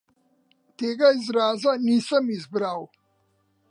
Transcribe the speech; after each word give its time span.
Tega 0.77 1.11
izraza 1.19 1.71
nisem 1.85 2.25
izbral. 2.37 2.81